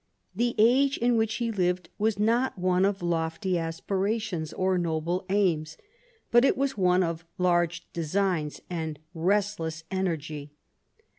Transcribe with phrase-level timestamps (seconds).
[0.35, 5.77] The age in which he lived was not one of lofty aspirations or noble aims;
[6.31, 10.53] but it was one of large designs and restless energy.